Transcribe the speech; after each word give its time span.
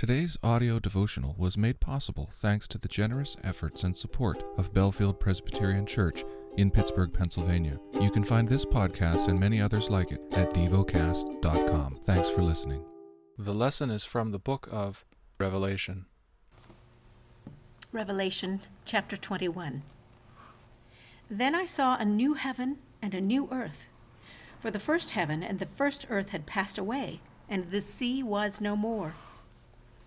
Today's 0.00 0.38
audio 0.42 0.78
devotional 0.78 1.34
was 1.36 1.58
made 1.58 1.78
possible 1.78 2.30
thanks 2.36 2.66
to 2.68 2.78
the 2.78 2.88
generous 2.88 3.36
efforts 3.44 3.84
and 3.84 3.94
support 3.94 4.42
of 4.56 4.72
Bellefield 4.72 5.20
Presbyterian 5.20 5.84
Church 5.84 6.24
in 6.56 6.70
Pittsburgh, 6.70 7.12
Pennsylvania. 7.12 7.78
You 8.00 8.10
can 8.10 8.24
find 8.24 8.48
this 8.48 8.64
podcast 8.64 9.28
and 9.28 9.38
many 9.38 9.60
others 9.60 9.90
like 9.90 10.10
it 10.10 10.22
at 10.32 10.54
devocast.com. 10.54 12.00
Thanks 12.04 12.30
for 12.30 12.40
listening. 12.40 12.82
The 13.36 13.52
lesson 13.52 13.90
is 13.90 14.02
from 14.02 14.30
the 14.30 14.38
book 14.38 14.70
of 14.72 15.04
Revelation. 15.38 16.06
Revelation 17.92 18.60
chapter 18.86 19.18
21. 19.18 19.82
Then 21.30 21.54
I 21.54 21.66
saw 21.66 21.98
a 21.98 22.06
new 22.06 22.32
heaven 22.32 22.78
and 23.02 23.12
a 23.12 23.20
new 23.20 23.50
earth. 23.52 23.88
For 24.60 24.70
the 24.70 24.80
first 24.80 25.10
heaven 25.10 25.42
and 25.42 25.58
the 25.58 25.66
first 25.66 26.06
earth 26.08 26.30
had 26.30 26.46
passed 26.46 26.78
away, 26.78 27.20
and 27.50 27.70
the 27.70 27.82
sea 27.82 28.22
was 28.22 28.62
no 28.62 28.74
more. 28.74 29.12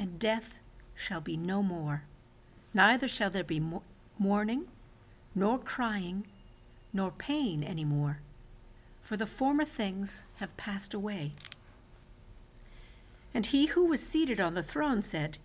and 0.00 0.18
death 0.18 0.58
shall 0.94 1.20
be 1.20 1.36
no 1.36 1.62
more. 1.62 2.04
Neither 2.72 3.06
shall 3.06 3.28
there 3.28 3.44
be 3.44 3.62
mourning, 4.18 4.64
nor 5.34 5.58
crying, 5.58 6.26
nor 6.90 7.10
pain 7.10 7.62
any 7.62 7.84
more, 7.84 8.20
for 9.02 9.18
the 9.18 9.26
former 9.26 9.66
things 9.66 10.24
have 10.36 10.56
passed 10.56 10.94
away. 10.94 11.32
And 13.34 13.46
he 13.46 13.66
who 13.66 13.84
was 13.84 14.02
seated 14.02 14.40
on 14.40 14.54
the 14.54 14.62
throne 14.62 15.02
said, 15.02 15.36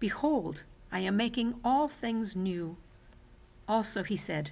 Behold, 0.00 0.64
I 0.90 1.00
am 1.00 1.16
making 1.16 1.54
all 1.64 1.86
things 1.86 2.34
new. 2.34 2.76
Also 3.68 4.02
he 4.02 4.16
said, 4.16 4.50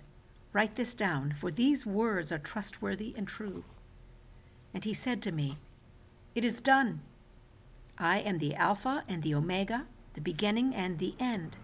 Write 0.53 0.77
this 0.77 0.95
down, 0.95 1.35
for 1.39 1.51
these 1.51 1.85
words 1.85 2.31
are 2.31 2.39
trustworthy 2.39 3.15
and 3.17 3.27
true. 3.27 3.65
And 4.73 4.85
he 4.85 4.95
said 4.95 5.21
to 5.23 5.33
me, 5.33 5.59
It 6.37 6.45
is 6.45 6.61
done. 6.61 7.01
I 8.03 8.21
am 8.21 8.39
the 8.39 8.55
Alpha 8.55 9.05
and 9.07 9.23
the 9.23 9.35
Omega, 9.35 9.87
the 10.15 10.23
beginning 10.23 10.75
and 10.75 10.99
the 10.99 11.15
end. 11.21 11.59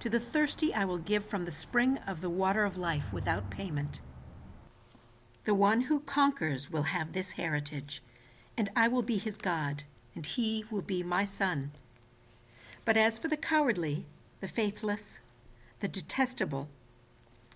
To 0.00 0.10
the 0.10 0.20
thirsty 0.20 0.74
I 0.74 0.84
will 0.84 0.98
give 0.98 1.24
from 1.24 1.46
the 1.46 1.50
spring 1.50 1.96
of 2.06 2.20
the 2.20 2.28
water 2.28 2.66
of 2.66 2.76
life 2.76 3.14
without 3.14 3.48
payment. 3.48 4.02
The 5.44 5.54
one 5.54 5.82
who 5.82 6.00
conquers 6.00 6.70
will 6.70 6.82
have 6.82 7.12
this 7.12 7.32
heritage, 7.32 8.02
and 8.58 8.68
I 8.76 8.88
will 8.88 9.00
be 9.00 9.16
his 9.16 9.38
God, 9.38 9.84
and 10.14 10.26
he 10.26 10.66
will 10.70 10.82
be 10.82 11.02
my 11.02 11.24
son. 11.24 11.72
But 12.84 12.98
as 12.98 13.16
for 13.16 13.28
the 13.28 13.36
cowardly, 13.38 14.04
the 14.40 14.48
faithless, 14.48 15.20
the 15.80 15.88
detestable, 15.88 16.68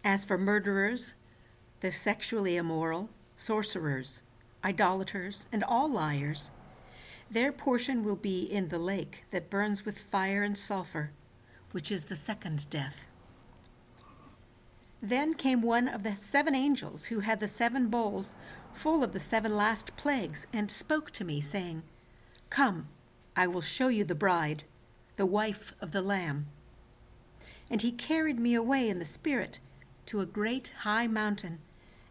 as 0.02 0.24
for 0.24 0.38
murderers, 0.38 1.14
the 1.80 1.92
sexually 1.92 2.56
immoral, 2.56 3.10
sorcerers, 3.36 4.22
idolaters, 4.64 5.46
and 5.52 5.62
all 5.62 5.90
liars, 5.90 6.52
their 7.32 7.50
portion 7.50 8.04
will 8.04 8.16
be 8.16 8.42
in 8.42 8.68
the 8.68 8.78
lake 8.78 9.24
that 9.30 9.48
burns 9.48 9.86
with 9.86 10.02
fire 10.10 10.42
and 10.42 10.58
sulfur, 10.58 11.12
which 11.70 11.90
is 11.90 12.06
the 12.06 12.16
second 12.16 12.68
death. 12.68 13.06
Then 15.00 15.32
came 15.32 15.62
one 15.62 15.88
of 15.88 16.02
the 16.02 16.14
seven 16.14 16.54
angels 16.54 17.06
who 17.06 17.20
had 17.20 17.40
the 17.40 17.48
seven 17.48 17.88
bowls 17.88 18.34
full 18.74 19.02
of 19.02 19.14
the 19.14 19.20
seven 19.20 19.56
last 19.56 19.96
plagues, 19.96 20.46
and 20.52 20.70
spoke 20.70 21.10
to 21.12 21.24
me, 21.24 21.40
saying, 21.40 21.82
Come, 22.50 22.88
I 23.34 23.46
will 23.46 23.62
show 23.62 23.88
you 23.88 24.04
the 24.04 24.14
bride, 24.14 24.64
the 25.16 25.26
wife 25.26 25.72
of 25.80 25.92
the 25.92 26.02
Lamb. 26.02 26.48
And 27.70 27.80
he 27.80 27.92
carried 27.92 28.38
me 28.38 28.54
away 28.54 28.90
in 28.90 28.98
the 28.98 29.04
Spirit 29.06 29.58
to 30.06 30.20
a 30.20 30.26
great 30.26 30.74
high 30.80 31.06
mountain, 31.06 31.60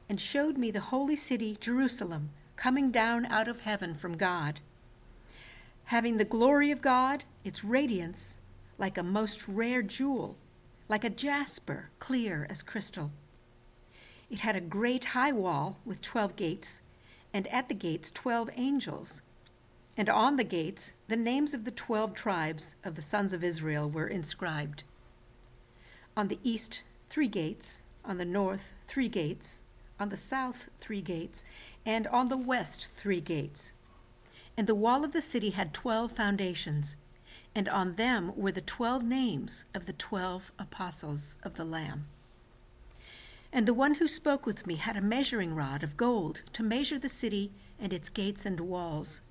and 0.10 0.20
showed 0.20 0.58
me 0.58 0.72
the 0.72 0.80
holy 0.80 1.16
city, 1.16 1.58
Jerusalem, 1.60 2.32
coming 2.56 2.90
down 2.90 3.26
out 3.28 3.48
of 3.48 3.62
heaven 3.62 3.94
from 3.94 4.18
God 4.18 4.62
having 5.92 6.16
the 6.16 6.24
glory 6.24 6.72
of 6.72 6.82
God, 6.82 7.22
its 7.44 7.66
radiance 7.66 8.38
like 8.78 8.98
a 8.98 9.04
most 9.04 9.46
rare 9.50 9.82
jewel, 9.82 10.38
like 10.88 11.04
a 11.04 11.10
jasper, 11.10 11.90
clear 12.00 12.48
as 12.50 12.64
crystal. 12.64 13.12
It 14.30 14.40
had 14.40 14.56
a 14.56 14.62
great 14.62 15.04
high 15.04 15.34
wall 15.34 15.80
with 15.84 16.00
twelve 16.00 16.38
gates, 16.38 16.82
and 17.34 17.46
at 17.48 17.68
the 17.68 17.74
gates 17.74 18.10
twelve 18.10 18.50
angels. 18.56 19.22
And 19.98 20.08
on 20.08 20.38
the 20.38 20.46
gates 20.46 20.94
the 21.10 21.18
names 21.18 21.54
of 21.54 21.66
the 21.66 21.72
twelve 21.72 22.14
tribes 22.14 22.78
of 22.86 22.96
the 22.96 23.02
sons 23.02 23.34
of 23.34 23.44
Israel 23.44 23.90
were 23.90 24.08
inscribed. 24.08 24.86
On 26.16 26.30
the 26.30 26.40
east, 26.42 26.84
three 27.10 27.28
gates, 27.28 27.84
on 28.06 28.18
the 28.18 28.24
north, 28.24 28.76
three 28.88 29.10
gates, 29.10 29.64
on 30.00 30.08
the 30.08 30.16
south, 30.16 30.70
three 30.80 31.02
gates, 31.02 31.44
and 31.86 32.08
on 32.08 32.30
the 32.30 32.38
west, 32.38 32.88
three 32.96 33.20
gates. 33.20 33.74
And 34.62 34.68
the 34.68 34.76
wall 34.76 35.04
of 35.04 35.12
the 35.12 35.22
city 35.22 35.50
had 35.50 35.74
twelve 35.74 36.12
foundations, 36.12 36.96
and 37.56 37.68
on 37.68 37.96
them 37.96 38.32
were 38.36 38.52
the 38.52 38.62
twelve 38.62 39.02
names 39.02 39.66
of 39.74 39.88
the 39.88 39.94
twelve 39.94 40.52
apostles 40.60 41.36
of 41.42 41.56
the 41.56 41.66
Lamb. 41.66 42.06
And 43.52 43.68
the 43.68 43.74
one 43.74 43.96
who 43.96 44.08
spoke 44.08 44.46
with 44.46 44.68
me 44.68 44.76
had 44.76 44.96
a 44.96 45.02
measuring 45.02 45.56
rod 45.56 45.82
of 45.82 45.98
gold 45.98 46.44
to 46.54 46.62
measure 46.62 47.00
the 47.00 47.10
city 47.10 47.52
and 47.80 47.92
its 47.92 48.08
gates 48.10 48.46
and 48.46 48.60
walls. 48.60 49.22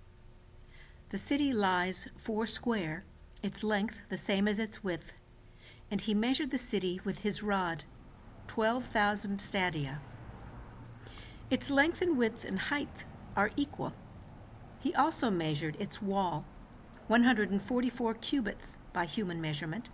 The 1.11 1.19
city 1.19 1.53
lies 1.53 2.09
four 2.17 2.45
square, 2.45 3.05
its 3.41 3.63
length 3.63 4.03
the 4.09 4.19
same 4.19 4.49
as 4.49 4.59
its 4.59 4.83
width, 4.83 5.13
and 5.93 6.01
he 6.01 6.13
measured 6.13 6.51
the 6.51 6.59
city 6.59 7.01
with 7.05 7.21
his 7.21 7.41
rod, 7.41 7.85
twelve 8.49 8.85
thousand 8.85 9.41
stadia. 9.41 10.01
Its 11.51 11.71
length 11.71 12.03
and 12.03 12.19
width 12.19 12.45
and 12.45 12.59
height 12.59 13.05
are 13.37 13.53
equal 13.55 13.93
he 14.81 14.95
also 14.95 15.31
measured 15.31 15.77
its 15.79 16.03
wall, 16.03 16.45
144 17.07 18.15
cubits 18.15 18.79
by 18.93 19.05
human 19.05 19.41
measurement, 19.41 19.91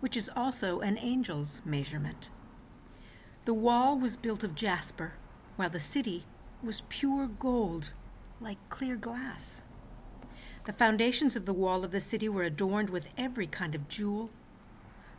which 0.00 0.16
is 0.16 0.30
also 0.34 0.80
an 0.80 0.96
angel's 0.96 1.60
measurement. 1.64 2.30
The 3.44 3.54
wall 3.54 3.98
was 3.98 4.16
built 4.16 4.44
of 4.44 4.54
jasper, 4.54 5.14
while 5.56 5.70
the 5.70 5.80
city 5.80 6.24
was 6.62 6.82
pure 6.88 7.26
gold, 7.26 7.92
like 8.40 8.58
clear 8.68 8.96
glass. 8.96 9.62
The 10.66 10.72
foundations 10.72 11.36
of 11.36 11.46
the 11.46 11.52
wall 11.52 11.84
of 11.84 11.90
the 11.90 12.00
city 12.00 12.28
were 12.28 12.44
adorned 12.44 12.90
with 12.90 13.08
every 13.18 13.46
kind 13.46 13.74
of 13.74 13.88
jewel. 13.88 14.30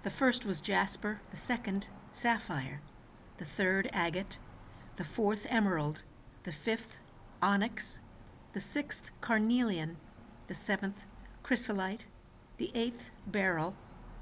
The 0.04 0.10
first 0.10 0.46
was 0.46 0.62
jasper, 0.62 1.22
the 1.32 1.38
second, 1.38 1.88
sapphire, 2.14 2.82
the 3.38 3.46
third, 3.46 3.90
agate, 3.92 4.38
the 4.98 5.04
fourth, 5.04 5.48
emerald, 5.50 6.04
the 6.44 6.52
fifth, 6.52 6.98
onyx, 7.42 8.00
the 8.54 8.60
sixth 8.60 9.12
carnelian, 9.22 9.98
the 10.48 10.54
seventh 10.54 11.06
chrysolite, 11.44 12.06
the 12.58 12.72
eighth 12.76 13.10
beryl, 13.26 13.76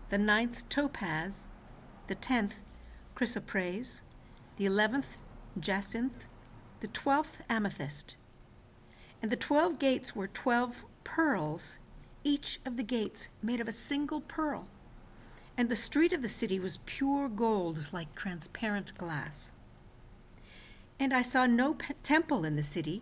the 0.09 0.17
ninth 0.17 0.67
topaz, 0.69 1.47
the 2.07 2.16
tenth 2.16 2.66
chrysoprase, 3.16 4.01
the 4.57 4.66
eleventh 4.66 5.17
jacinth, 5.59 6.28
the 6.79 6.88
twelfth 6.88 7.41
amethyst. 7.50 8.16
And 9.22 9.31
the 9.31 9.35
twelve 9.35 9.79
gates 9.79 10.16
were 10.16 10.28
twelve 10.28 10.85
pearls, 11.03 11.79
each 12.23 12.59
of 12.66 12.78
the 12.78 12.84
gates 12.84 13.29
made 13.41 13.59
of 13.59 13.67
a 13.67 13.73
single 13.73 14.22
pearl. 14.22 14.67
And 15.58 15.67
the 15.67 15.76
street 15.76 16.14
of 16.14 16.22
the 16.22 16.29
city 16.29 16.59
was 16.59 16.79
pure 16.85 17.28
gold 17.28 17.91
like 17.91 18.16
transparent 18.16 18.97
glass. 18.97 19.52
And 20.99 21.14
I 21.14 21.22
saw 21.22 21.46
no 21.46 21.73
pe- 21.73 21.96
temple 22.03 22.46
in 22.46 22.55
the 22.55 22.64
city 22.64 23.02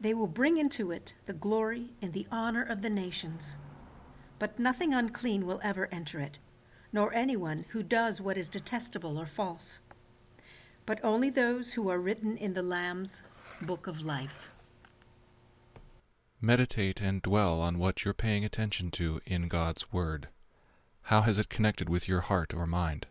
They 0.00 0.14
will 0.14 0.26
bring 0.26 0.56
into 0.56 0.90
it 0.90 1.14
the 1.26 1.34
glory 1.34 1.90
and 2.00 2.12
the 2.12 2.26
honor 2.32 2.62
of 2.62 2.80
the 2.80 2.88
nations. 2.90 3.58
But 4.38 4.58
nothing 4.58 4.94
unclean 4.94 5.46
will 5.46 5.60
ever 5.62 5.88
enter 5.92 6.18
it, 6.20 6.38
nor 6.92 7.12
anyone 7.12 7.66
who 7.70 7.82
does 7.82 8.20
what 8.20 8.38
is 8.38 8.48
detestable 8.48 9.18
or 9.18 9.26
false, 9.26 9.80
but 10.86 10.98
only 11.04 11.28
those 11.28 11.74
who 11.74 11.90
are 11.90 12.00
written 12.00 12.36
in 12.36 12.54
the 12.54 12.62
Lamb's 12.62 13.22
book 13.60 13.86
of 13.86 14.00
life. 14.00 14.48
Meditate 16.40 17.02
and 17.02 17.20
dwell 17.20 17.60
on 17.60 17.78
what 17.78 18.04
you're 18.04 18.14
paying 18.14 18.44
attention 18.46 18.90
to 18.92 19.20
in 19.26 19.46
God's 19.46 19.92
Word. 19.92 20.28
How 21.02 21.20
has 21.20 21.38
it 21.38 21.50
connected 21.50 21.90
with 21.90 22.08
your 22.08 22.20
heart 22.20 22.54
or 22.54 22.66
mind? 22.66 23.06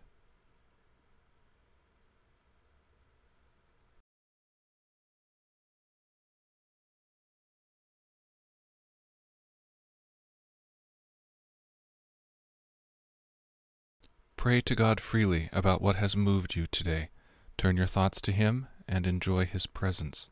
Pray 14.40 14.62
to 14.62 14.74
God 14.74 15.00
freely 15.00 15.50
about 15.52 15.82
what 15.82 15.96
has 15.96 16.16
moved 16.16 16.56
you 16.56 16.64
today. 16.66 17.10
Turn 17.58 17.76
your 17.76 17.84
thoughts 17.84 18.22
to 18.22 18.32
Him 18.32 18.68
and 18.88 19.06
enjoy 19.06 19.44
His 19.44 19.66
presence. 19.66 20.30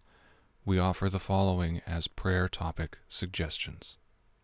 We 0.64 0.78
offer 0.78 1.10
the 1.10 1.18
following 1.18 1.82
as 1.86 2.08
prayer 2.08 2.48
topic 2.48 3.00
suggestions 3.06 3.98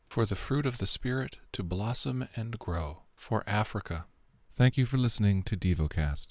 For 0.05 0.27
the 0.27 0.37
fruit 0.37 0.67
of 0.67 0.77
the 0.77 0.87
Spirit 0.87 1.39
to 1.53 1.63
blossom 1.63 2.29
and 2.37 2.59
grow, 2.59 3.05
for 3.15 3.43
Africa. 3.47 4.05
Thank 4.53 4.77
you 4.77 4.85
for 4.85 4.99
listening 4.99 5.43
to 5.45 5.57
DevoCast. 5.57 6.27